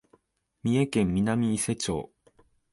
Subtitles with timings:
[0.63, 2.11] 三重県南伊勢町